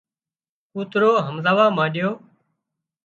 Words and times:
ڪوترو 0.71 1.11
همزوا 1.25 1.65
مانڏيو 1.77 2.09